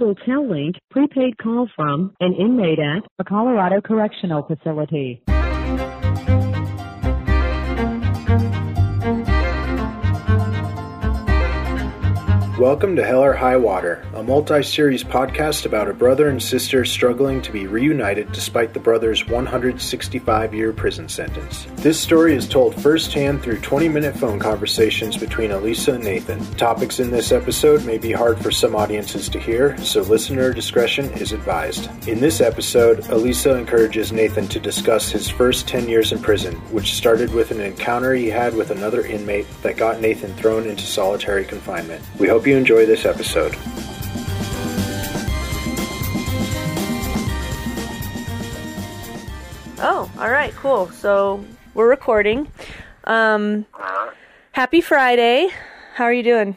[0.00, 5.22] Hotel link, prepaid call from an inmate at a Colorado Correctional Facility.
[12.58, 16.84] Welcome to Hell or High Water, a multi series podcast about a brother and sister
[16.84, 21.68] struggling to be reunited despite the brother's 165 year prison sentence.
[21.76, 26.44] This story is told firsthand through 20 minute phone conversations between Elisa and Nathan.
[26.56, 31.12] Topics in this episode may be hard for some audiences to hear, so listener discretion
[31.12, 31.88] is advised.
[32.08, 36.94] In this episode, Elisa encourages Nathan to discuss his first 10 years in prison, which
[36.94, 41.44] started with an encounter he had with another inmate that got Nathan thrown into solitary
[41.44, 42.04] confinement.
[42.18, 43.54] We hope you enjoy this episode.
[49.80, 50.88] Oh, all right, cool.
[50.90, 52.50] So we're recording.
[53.04, 53.66] Um,
[54.52, 55.50] happy Friday.
[55.94, 56.56] How are you doing?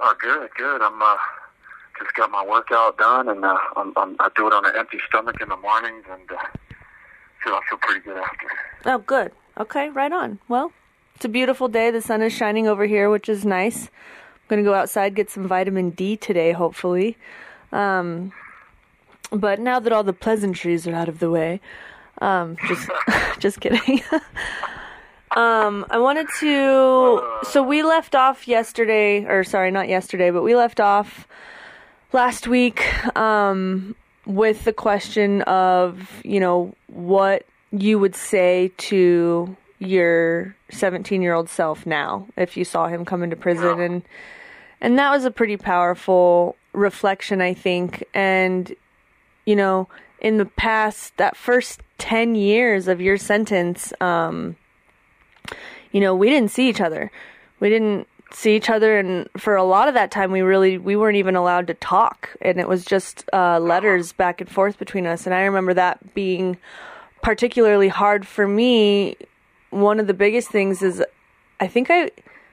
[0.00, 0.82] Oh, good, good.
[0.82, 1.16] I'm uh,
[1.98, 4.98] just got my workout done, and uh, I'm, I'm, I do it on an empty
[5.08, 6.36] stomach in the mornings, and uh,
[7.42, 8.48] feel I feel pretty good after.
[8.84, 9.32] Oh, good.
[9.58, 10.38] Okay, right on.
[10.48, 10.72] Well,
[11.14, 11.90] it's a beautiful day.
[11.90, 13.88] The sun is shining over here, which is nice.
[14.46, 17.16] I'm gonna go outside get some vitamin D today, hopefully.
[17.72, 18.32] Um,
[19.32, 21.60] but now that all the pleasantries are out of the way,
[22.20, 22.88] um, just
[23.40, 24.02] just kidding.
[25.36, 27.40] um, I wanted to.
[27.42, 31.26] So we left off yesterday, or sorry, not yesterday, but we left off
[32.12, 32.84] last week
[33.16, 41.34] um, with the question of you know what you would say to your 17 year
[41.34, 43.80] old self now if you saw him come into prison.
[43.80, 44.02] And
[44.80, 48.04] and that was a pretty powerful reflection i think.
[48.14, 48.74] And
[49.44, 49.88] you know
[50.20, 54.56] in the past that first 10 years of your sentence um
[55.92, 57.10] you know we didn't see each other.
[57.60, 60.96] We didn't see each other and for a lot of that time we really we
[60.96, 62.34] weren't even allowed to talk.
[62.40, 65.26] And it was just uh letters back and forth between us.
[65.26, 66.56] And i remember that being
[67.22, 69.16] particularly hard for me
[69.70, 71.02] one of the biggest things is
[71.60, 72.10] i think i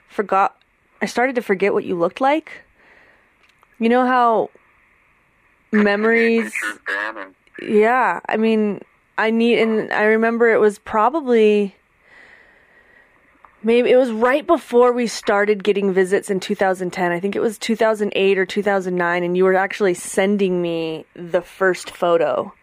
[0.10, 0.62] forgot
[1.02, 2.64] i started to forget what you looked like
[3.80, 4.50] you know how
[5.72, 8.82] memories Pictures, Dan, and yeah, I mean,
[9.18, 11.76] I need, and I remember it was probably
[13.62, 17.12] maybe it was right before we started getting visits in 2010.
[17.12, 21.92] I think it was 2008 or 2009, and you were actually sending me the first
[21.92, 22.54] photo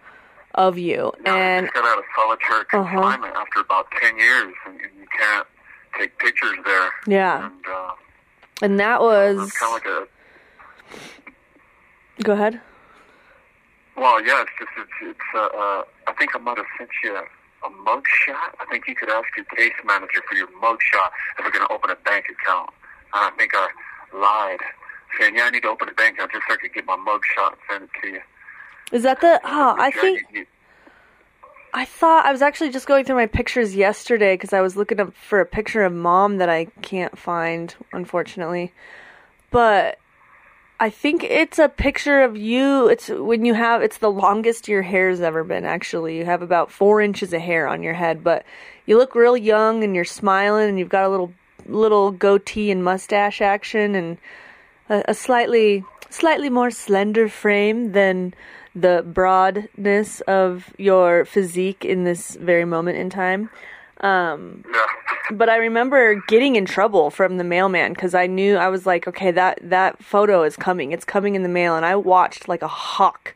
[0.55, 2.85] of you, and just got out of solitary Uh-huh.
[3.01, 5.47] confinement after about 10 years, and, and you can't
[5.99, 6.91] take pictures there.
[7.07, 7.93] yeah, And uh,
[8.63, 10.09] and that was kind of like a
[12.23, 12.61] go ahead.
[13.97, 17.15] Well, yeah, it's just it's, it's uh, uh, I think I might have sent you
[17.17, 17.25] a,
[17.67, 18.55] a mug shot.
[18.61, 21.67] I think you could ask your case manager for your mug shot if we're going
[21.67, 22.71] to open a bank account.
[23.13, 23.69] And I think I
[24.15, 24.61] lied,
[25.19, 26.97] saying, "Yeah, I need to open a bank account just so I could get my
[26.97, 28.21] mug shot and send it to you."
[28.93, 29.41] Is that the?
[29.45, 30.49] Oh, I think
[31.73, 34.99] I thought I was actually just going through my pictures yesterday because I was looking
[34.99, 38.73] up for a picture of mom that I can't find, unfortunately.
[39.51, 39.99] But
[40.81, 42.89] I think it's a picture of you.
[42.89, 45.65] It's when you have it's the longest your hair's ever been.
[45.65, 48.45] Actually, you have about four inches of hair on your head, but
[48.87, 51.33] you look real young and you're smiling and you've got a little
[51.67, 54.19] little goatee and mustache action and
[54.89, 58.35] a, a slightly slightly more slender frame than
[58.75, 63.51] the broadness of your physique in this very moment in time.
[64.01, 64.87] Um, yeah.
[65.33, 69.07] but I remember getting in trouble from the mailman because I knew I was like,
[69.07, 70.93] okay, that that photo is coming.
[70.93, 73.35] It's coming in the mail, and I watched like a hawk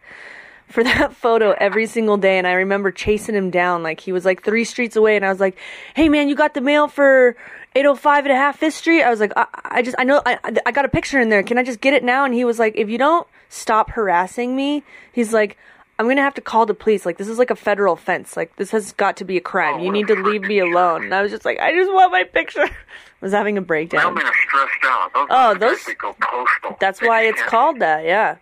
[0.68, 2.38] for that photo every single day.
[2.38, 5.28] And I remember chasing him down like he was like three streets away, and I
[5.28, 5.58] was like,
[5.94, 7.36] hey man, you got the mail for
[7.74, 9.02] 805 and a half Fifth Street?
[9.02, 11.42] I was like, I, I just I know I I got a picture in there.
[11.42, 12.24] Can I just get it now?
[12.24, 14.82] And he was like, if you don't stop harassing me,
[15.12, 15.56] he's like.
[15.96, 17.06] I'm gonna have to call the police.
[17.06, 18.36] Like this is like a federal offense.
[18.36, 19.78] Like this has got to be a crime.
[19.78, 21.04] You need to leave me alone.
[21.04, 22.62] And I was just like, I just want my picture.
[22.64, 22.70] I
[23.20, 24.16] was having a breakdown.
[24.16, 25.12] Mailmen are stressed out.
[25.14, 26.76] Those Oh, are the guys those- go postal.
[26.80, 28.04] That's why it's called that.
[28.04, 28.38] Yeah,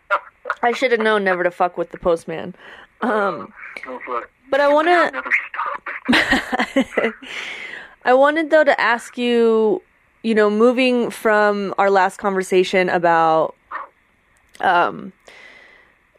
[0.62, 2.54] I should have known never to fuck with the postman.
[3.02, 3.52] Um,
[3.86, 3.98] uh,
[4.50, 5.22] but I want to.
[8.04, 9.82] I wanted though to ask you,
[10.22, 13.54] you know, moving from our last conversation about
[14.62, 15.12] um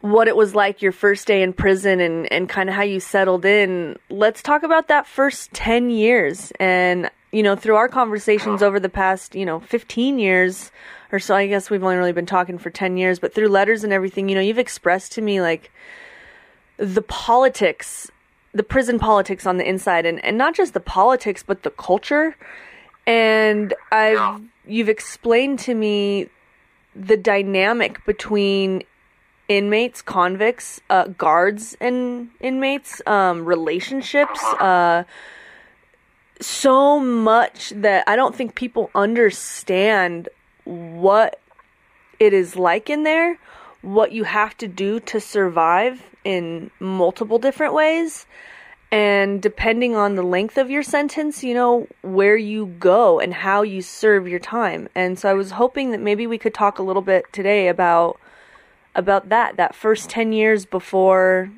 [0.04, 3.00] what it was like your first day in prison and and kind of how you
[3.00, 3.98] settled in.
[4.10, 6.52] Let's talk about that first 10 years.
[6.60, 10.72] And you know, through our conversations over the past, you know, 15 years
[11.14, 13.86] or so, I guess we've only really been talking for 10 years, but through letters
[13.86, 15.72] and everything, you know, you've expressed to me like
[16.78, 18.12] the politics
[18.54, 22.36] the prison politics on the inside and, and not just the politics but the culture.
[23.08, 26.28] And i've you've explained to me
[26.96, 28.84] the dynamic between
[29.48, 34.44] inmates, convicts, uh, guards, and inmates, um, relationships.
[34.44, 35.04] Uh,
[36.40, 40.30] so much that I don't think people understand
[40.66, 41.40] what
[42.20, 43.38] it is like in there,
[43.82, 48.26] what you have to do to survive in multiple different ways.
[48.94, 53.64] And depending on the length of your sentence, you know, where you go and how
[53.64, 54.88] you serve your time.
[54.94, 58.20] And so I was hoping that maybe we could talk a little bit today about
[58.94, 61.50] about that, that first 10 years before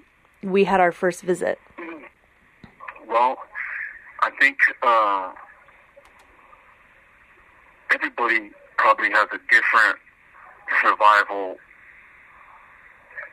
[0.41, 1.59] we had our first visit.
[3.05, 3.35] Well,
[4.21, 5.33] I think uh,
[7.93, 9.99] everybody probably has a different
[10.81, 11.57] survival,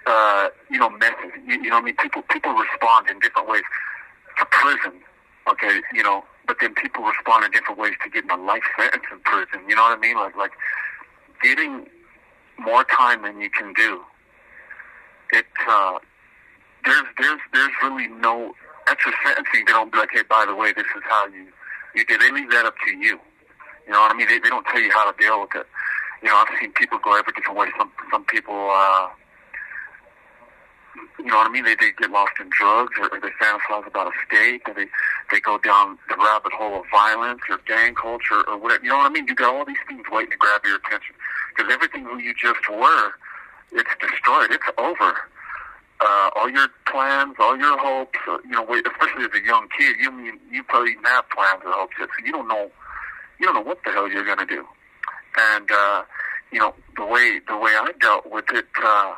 [0.06, 1.32] uh, you know, method.
[1.46, 3.62] You, you know, I mean, people people respond in different ways
[4.38, 5.00] to prison.
[5.49, 9.04] Okay, you know, but then people respond in different ways to getting a life sentence
[9.10, 9.69] in prison.
[9.69, 10.16] You know what I mean?
[10.16, 10.52] Like like
[11.43, 11.87] getting
[12.58, 14.00] more time than you can do.
[15.32, 15.99] It uh,
[16.84, 18.55] there's there's there's really no
[18.88, 19.64] extra sentencing.
[19.66, 21.46] They don't be like, hey, by the way, this is how you
[21.94, 22.20] you did.
[22.20, 23.19] They leave that up to you.
[23.87, 24.28] You know what I mean?
[24.28, 25.66] They, they don't tell you how to deal with it.
[26.22, 27.69] You know, I've seen people go every different way.
[27.78, 29.08] Some some people, uh,
[31.19, 31.65] you know what I mean?
[31.65, 34.87] They they get lost in drugs, or, they fantasize about escape, or they
[35.31, 38.85] they go down the rabbit hole of violence or gang culture or whatever.
[38.85, 39.27] You know what I mean?
[39.27, 41.15] You got all these things waiting to grab your attention
[41.55, 43.12] because everything who you just were,
[43.73, 44.50] it's destroyed.
[44.50, 45.15] It's over.
[46.00, 49.94] Uh, all your plans, all your hopes, uh, you know, especially as a young kid,
[50.00, 52.71] you mean you probably even have plans or hopes yet, so you don't know
[53.43, 54.65] you don't know what the hell you're to do.
[55.37, 56.05] And, uh,
[56.53, 59.15] you know, the way, the way I dealt with it, uh,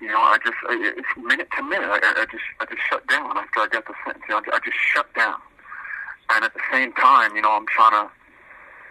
[0.00, 1.88] you know, I just, it's minute to minute.
[1.90, 4.24] I, I just, I just shut down after I got the sentence.
[4.28, 5.36] You know, I just shut down.
[6.30, 8.12] And at the same time, you know, I'm trying to,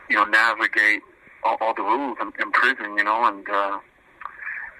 [0.09, 1.01] you know, navigate
[1.43, 3.79] all, all the rules in, in prison, you know, and, uh,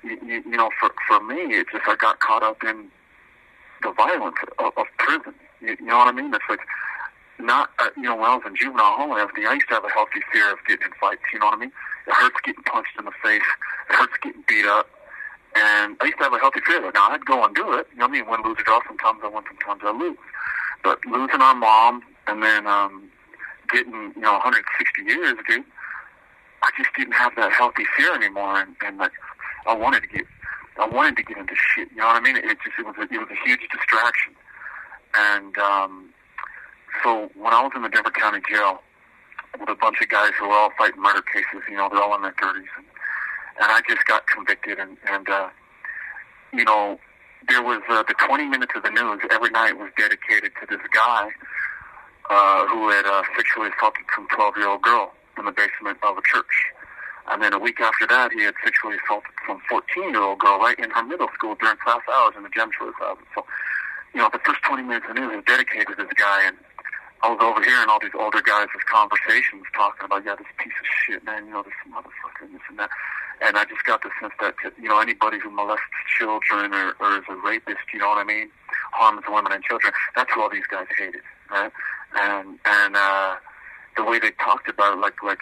[0.04, 2.90] you, you, you know, for, for me, it's just, I got caught up in
[3.84, 5.34] the violence of, of prison.
[5.62, 6.34] You, you know what I mean?
[6.34, 6.60] It's like,
[7.40, 9.76] not, uh, you know, when I was in juvenile hall and everything, I used to
[9.76, 11.72] have a healthy fear of getting in fights, you know what I mean?
[12.08, 13.46] It hurts getting punched in the face.
[13.90, 14.90] It hurts getting beat up.
[15.58, 16.94] And I used to have a healthy fear it.
[16.94, 17.88] Now, I'd go and do it.
[17.94, 18.30] You know what I mean?
[18.30, 18.80] Win, lose, or draw.
[18.86, 20.18] Sometimes I win, sometimes I lose.
[20.84, 23.10] But losing our mom and then um,
[23.74, 25.66] getting, you know, 160 years, dude,
[26.62, 28.62] I just didn't have that healthy fear anymore.
[28.62, 29.14] And, and like,
[29.66, 30.26] I wanted to get,
[30.78, 31.90] I wanted to get into shit.
[31.90, 32.38] You know what I mean?
[32.38, 34.36] It just, it was a, it was a huge distraction.
[35.16, 36.14] And, um,
[37.04, 38.82] so when I was in the Denver County Jail
[39.60, 42.16] with a bunch of guys who were all fighting murder cases, you know, they're all
[42.16, 42.86] in their 30s, and,
[43.60, 45.50] and I just got convicted, and, and uh,
[46.54, 47.00] you know,
[47.48, 50.82] there was uh, the 20 minutes of the news every night was dedicated to this
[50.94, 51.30] guy
[52.30, 56.74] uh, who had uh, sexually assaulted some 12-year-old girl in the basement of a church.
[57.30, 60.90] And then a week after that, he had sexually assaulted some 14-year-old girl right in
[60.92, 63.26] her middle school during class hours in the gym she was having.
[63.36, 63.46] So,
[64.14, 66.56] you know, the first 20 minutes of the news was dedicated to this guy, and
[67.24, 71.24] I was overhearing all these older guys' conversations talking about, yeah, this piece of shit,
[71.26, 72.90] man, you know, this motherfucker, and this and that.
[73.42, 75.86] And I just got the sense that, you know, anybody who molests
[76.18, 78.50] children or, or is a rapist, you know what I mean,
[78.94, 81.72] harms women and children, that's who all these guys hated, right?
[82.16, 83.36] And, and, uh,
[83.96, 85.40] the way they talked about it, like, like,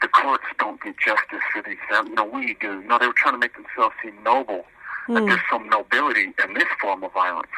[0.00, 1.78] the courts don't get justice for these.
[1.90, 2.80] You know, we do.
[2.80, 4.64] You know, they were trying to make themselves seem noble.
[5.08, 5.14] Mm.
[5.14, 7.50] That there's some nobility in this form of violence.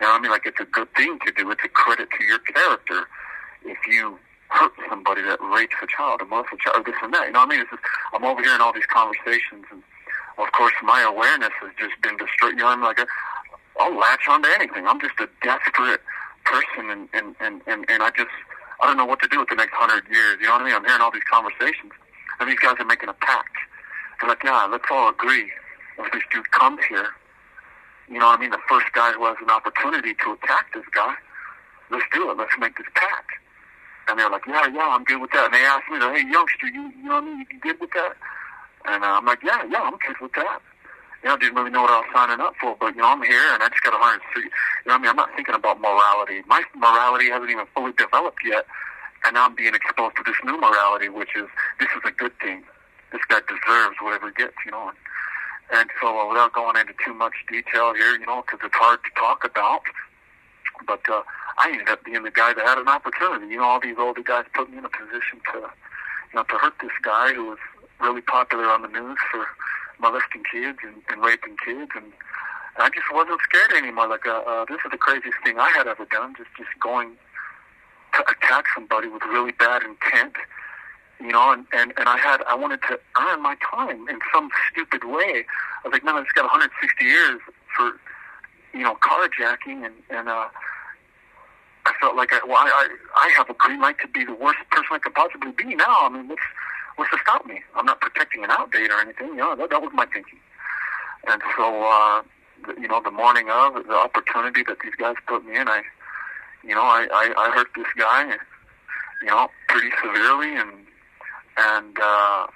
[0.00, 1.50] You know, I mean, like it's a good thing to do.
[1.50, 3.06] It's a credit to your character
[3.64, 7.26] if you hurt somebody that rapes a child, a child, or this and that.
[7.26, 7.60] You know what I mean?
[7.60, 9.82] It's just, I'm overhearing all these conversations, and
[10.38, 12.56] of course, my awareness has just been destroyed.
[12.56, 12.84] You know I mean?
[12.84, 13.00] Like,
[13.78, 14.86] I'll latch onto anything.
[14.86, 16.00] I'm just a desperate
[16.44, 18.32] person, and and and and, and I just
[18.80, 20.38] I don't know what to do with the next hundred years.
[20.40, 20.74] You know what I mean?
[20.74, 21.92] I'm hearing all these conversations,
[22.40, 23.56] and these guys are making a pact.
[24.20, 25.50] They're like, yeah, let's all agree
[25.98, 27.14] if this dude comes here
[28.10, 28.50] you know what I mean?
[28.50, 31.14] The first guy who has an opportunity to attack this guy,
[31.90, 32.38] let's do it.
[32.38, 33.30] Let's make this pact.
[34.08, 35.46] And they're like, yeah, yeah, I'm good with that.
[35.46, 37.46] And they asked me, hey, youngster, you, you know what I mean?
[37.50, 38.16] You good with that?
[38.86, 40.60] And uh, I'm like, yeah, yeah, I'm good with that.
[41.22, 43.10] You know, I didn't really know what I was signing up for, but you know,
[43.10, 44.22] I'm here and I just got a hundred.
[44.34, 44.42] You
[44.86, 46.42] know, what I mean, I'm not thinking about morality.
[46.46, 48.64] My morality hasn't even fully developed yet,
[49.26, 51.50] and now I'm being exposed to this new morality, which is
[51.80, 52.62] this is a good thing.
[53.10, 54.54] This guy deserves whatever he gets.
[54.64, 54.96] You know, and
[55.70, 59.00] and so, uh, without going into too much detail here, you know, because it's hard
[59.04, 59.82] to talk about,
[60.86, 61.22] but uh,
[61.58, 63.46] I ended up being the guy that had an opportunity.
[63.52, 66.54] You know, all these older guys put me in a position to, you know, to
[66.54, 67.58] hurt this guy who was
[68.00, 69.46] really popular on the news for
[70.00, 72.12] molesting kids and, and raping kids, and
[72.78, 74.08] I just wasn't scared anymore.
[74.08, 77.16] Like, uh, uh, this is the craziest thing I had ever done, just just going
[78.14, 80.34] to attack somebody with really bad intent
[81.20, 84.50] you know, and, and, and I had, I wanted to earn my time in some
[84.70, 85.44] stupid way.
[85.84, 87.40] I was like, man, I just got 160 years
[87.76, 87.98] for,
[88.72, 90.46] you know, carjacking and, and, uh,
[92.00, 94.88] felt like I, well, I, I, have a green light to be the worst person
[94.92, 96.06] I could possibly be now.
[96.06, 96.42] I mean, what's,
[96.96, 97.62] what's to stop me?
[97.74, 99.28] I'm not protecting an outdate or anything.
[99.28, 100.38] You know, that, that was my thinking.
[101.28, 102.22] And so, uh,
[102.66, 105.82] the, you know, the morning of the opportunity that these guys put me in, I,
[106.64, 108.36] you know, I, I, I hurt this guy,
[109.22, 110.70] you know, pretty severely, and
[111.58, 112.46] and uh,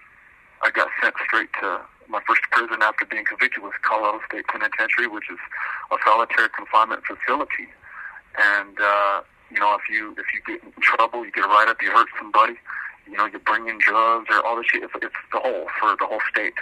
[0.63, 5.09] I got sent straight to my first prison after being convicted was Colorado State Penitentiary,
[5.09, 5.39] which is
[5.91, 7.67] a solitary confinement facility.
[8.39, 9.23] And uh,
[9.53, 11.91] you know, if you if you get in trouble, you get a write up, you
[11.91, 12.55] hurt somebody,
[13.07, 14.83] you know, you're bringing drugs or all this shit.
[14.83, 16.55] It's, it's the whole for the whole state,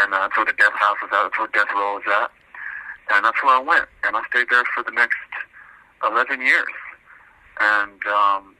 [0.00, 1.22] and uh, that's where the death house is at.
[1.22, 2.30] That's where death row is at,
[3.14, 3.86] and that's where I went.
[4.04, 5.16] And I stayed there for the next
[6.02, 6.74] eleven years.
[7.60, 8.54] And um,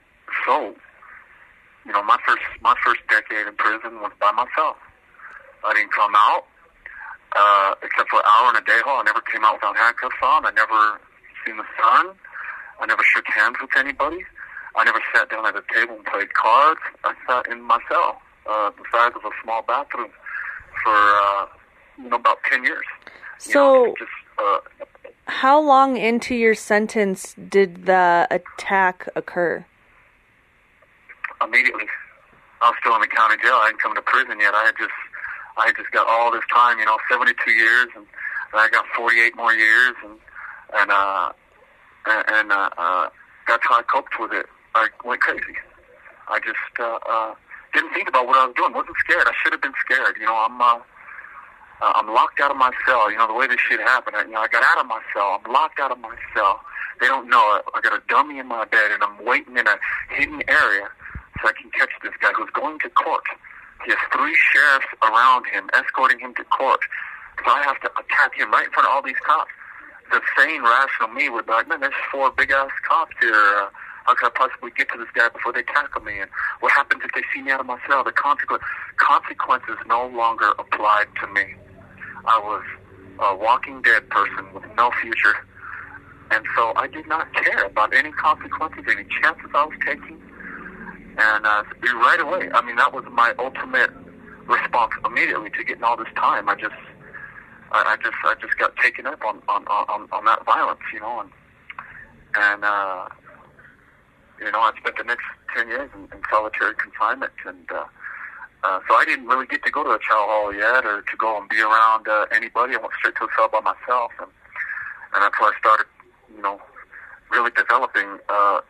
[0.47, 0.75] so,
[1.87, 4.77] you know, my first my first decade in prison was by myself.
[5.65, 6.47] I didn't come out
[7.35, 9.01] uh, except for an hour in a day hall.
[9.01, 10.47] I never came out without handcuffs on.
[10.47, 11.01] I never
[11.47, 12.15] seen the sun.
[12.81, 14.25] I never shook hands with anybody.
[14.77, 16.81] I never sat down at a table and played cards.
[17.05, 20.11] I sat in my cell, uh, the size of a small bathroom,
[20.85, 21.47] for uh,
[21.99, 22.85] you know about ten years.
[23.47, 24.59] You So, know, just uh,
[25.27, 29.65] how long into your sentence did the attack occur?
[31.43, 31.87] immediately.
[32.61, 33.55] I was still in the county jail.
[33.55, 34.53] I hadn't come to prison yet.
[34.55, 34.91] I had just,
[35.57, 38.05] I had just got all this time, you know, 72 years, and,
[38.53, 40.19] and I got 48 more years, and
[40.75, 41.33] and uh,
[42.11, 43.09] and, and uh, uh,
[43.47, 44.47] that's how I coped with it.
[44.75, 45.57] I went crazy.
[46.29, 47.35] I just uh, uh,
[47.73, 48.73] didn't think about what I was doing.
[48.73, 49.27] wasn't scared.
[49.27, 50.17] I should have been scared.
[50.19, 50.61] You know, I'm.
[50.61, 50.81] Uh,
[51.81, 53.11] uh, I'm locked out of my cell.
[53.11, 55.01] You know, the way this shit happened, I, you know, I got out of my
[55.15, 55.39] cell.
[55.39, 56.61] I'm locked out of my cell.
[57.01, 57.63] They don't know.
[57.75, 59.79] I got a dummy in my bed, and I'm waiting in a
[60.11, 60.91] hidden area
[61.41, 63.23] so I can catch this guy who's going to court.
[63.87, 66.81] He has three sheriffs around him, escorting him to court.
[67.45, 69.51] So I have to attack him right in front of all these cops.
[70.11, 73.35] The sane, rational me would be like, man, there's four big-ass cops here.
[73.35, 73.69] Uh,
[74.05, 76.19] how could I possibly get to this guy before they tackle me?
[76.19, 78.05] And what happens if they see me out of my cell?
[78.05, 78.63] The consequence,
[78.97, 81.55] consequences no longer applied to me.
[82.25, 82.65] I was
[83.21, 85.35] a walking dead person with no future.
[86.31, 90.21] And so I did not care about any consequences, any chances I was taking.
[91.19, 93.91] And uh, right away, I mean, that was my ultimate
[94.47, 96.49] response immediately to getting all this time.
[96.49, 96.75] I just,
[97.71, 101.01] I, I just, I just got taken up on on on, on that violence, you
[101.01, 101.31] know, and
[102.35, 103.09] and uh,
[104.41, 107.85] you know, I spent the next ten years in, in solitary confinement, and uh,
[108.65, 111.17] uh, so I didn't really get to go to a chow hall yet, or to
[111.17, 112.75] go and be around uh, anybody.
[112.75, 114.31] I went straight to a cell by myself, and
[115.15, 115.87] and that's where I started,
[116.35, 116.61] you know,
[117.31, 118.61] really developing, uh,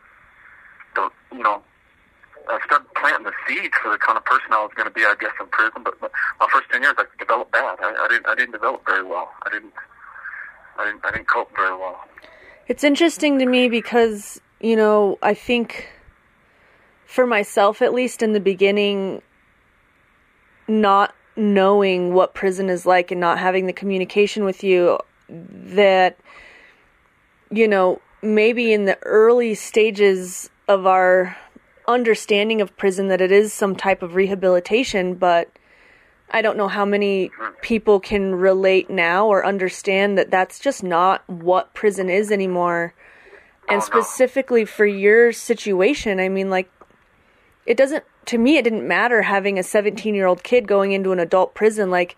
[0.95, 1.61] the, you know,
[2.47, 5.01] I started planting the seeds for the kind of person I was going to be,
[5.01, 5.83] I guess, in prison.
[5.83, 7.77] But my first ten years, I developed bad.
[7.81, 9.31] I, I didn't, I didn't develop very well.
[9.43, 9.73] I didn't,
[10.77, 11.99] I didn't, I didn't cope very well.
[12.67, 15.89] It's interesting to me because, you know, I think
[17.05, 19.23] for myself at least in the beginning
[20.67, 26.19] not knowing what prison is like and not having the communication with you that
[27.51, 31.35] you know, maybe in the early stages of our
[31.89, 35.49] understanding of prison that it is some type of rehabilitation, but
[36.31, 37.31] I don't know how many
[37.61, 42.93] people can relate now or understand that that's just not what prison is anymore.
[43.67, 44.01] And Oh, no.
[44.01, 46.71] specifically for your situation, I mean, like,
[47.65, 51.11] it doesn't, to me, it didn't matter having a 17 year old kid going into
[51.11, 51.89] an adult prison.
[51.89, 52.15] Like,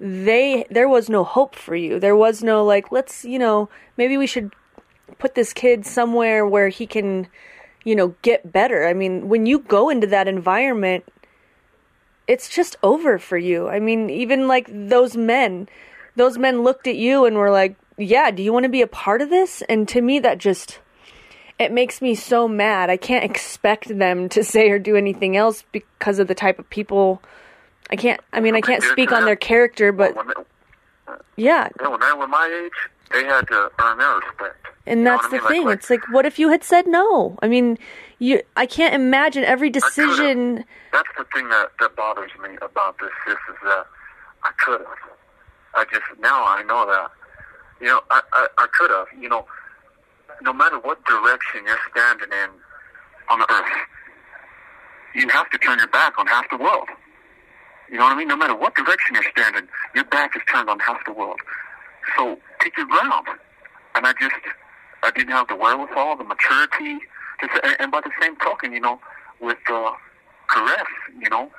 [0.00, 1.98] they, there was no hope for you.
[1.98, 4.52] There was no, like, let's, you know, maybe we should
[5.18, 7.26] put this kid somewhere where he can,
[7.84, 8.86] you know, get better.
[8.86, 11.04] I mean, when you go into that environment,
[12.26, 13.68] it's just over for you.
[13.68, 15.68] I mean, even like those men,
[16.16, 18.86] those men looked at you and were like, "Yeah, do you want to be a
[18.86, 20.80] part of this?" And to me that just
[21.58, 22.90] it makes me so mad.
[22.90, 26.70] I can't expect them to say or do anything else because of the type of
[26.70, 27.20] people
[27.90, 30.14] I can't I mean, I can't speak on their character, but
[31.36, 34.66] yeah, yeah, when they were my age, they had to earn their respect.
[34.88, 35.48] And You know that's I the mean?
[35.48, 35.64] thing.
[35.66, 37.36] Like, it's like what if you had said no?
[37.42, 37.78] I mean,
[38.18, 43.10] you I can't imagine every decision that's the thing that that bothers me about this.
[43.26, 43.86] This is that
[44.44, 44.98] I could have.
[45.74, 47.10] I just now I know that.
[47.80, 49.06] You know, I I, I could have.
[49.20, 49.46] You know,
[50.42, 52.50] no matter what direction you're standing in
[53.30, 53.76] on the earth,
[55.14, 56.88] you have to turn your back on half the world.
[57.90, 58.28] You know what I mean?
[58.28, 61.40] No matter what direction you're standing, your back is turned on half the world.
[62.16, 63.26] So pick your ground.
[63.94, 64.34] And I just,
[65.02, 66.98] I didn't have the wherewithal, the maturity.
[67.40, 69.00] Just, and, and by the same token, you know,
[69.40, 69.92] with uh,
[70.48, 70.86] caress,
[71.20, 71.50] you know,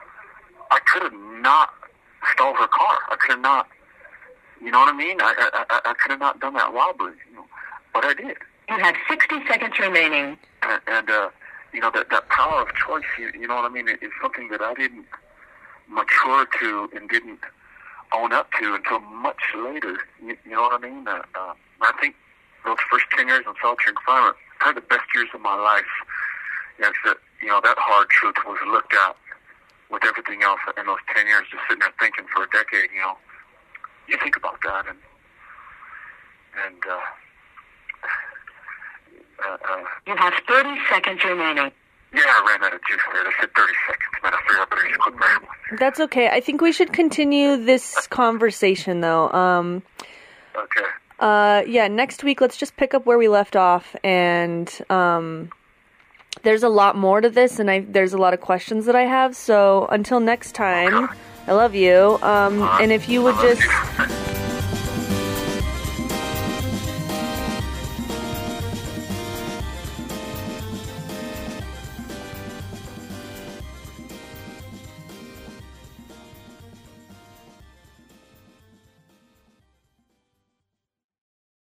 [0.71, 1.69] I could have not
[2.33, 2.97] stole her car.
[3.09, 3.67] I could have not,
[4.61, 5.21] you know what I mean?
[5.21, 7.45] I I, I, I could have not done that robbery, you know,
[7.93, 8.37] but I did.
[8.69, 10.37] You have 60 seconds remaining.
[10.61, 11.29] And, and uh,
[11.73, 14.49] you know, that that power of choice, you, you know what I mean, is something
[14.49, 15.05] that I didn't
[15.87, 17.39] mature to and didn't
[18.13, 19.97] own up to until much later.
[20.21, 21.07] You, you know what I mean?
[21.07, 21.53] Uh, uh,
[22.65, 25.87] those first 10 years in solitary confinement, probably the best years of my life.
[26.79, 29.15] Yes, that you know that hard truth was looked at
[29.91, 32.89] with everything else in those 10 years, just sitting there thinking for a decade.
[32.93, 33.17] You know,
[34.07, 34.97] you think about that, and
[36.65, 36.99] and uh,
[39.45, 41.71] uh, uh, You have 30 seconds remaining.
[42.13, 43.23] yeah, I ran out of juice there.
[43.23, 44.33] They said 30 seconds, man.
[44.33, 45.49] I figured I better just quit rambling.
[45.79, 46.29] That's okay.
[46.29, 49.29] I think we should continue this conversation though.
[49.31, 49.83] Um,
[50.55, 50.87] Okay.
[51.19, 55.49] Uh, yeah, next week let's just pick up where we left off, and um,
[56.43, 59.03] there's a lot more to this, and I there's a lot of questions that I
[59.03, 59.35] have.
[59.35, 61.09] So until next time,
[61.47, 62.17] I love you.
[62.21, 64.18] Um, and if you would just.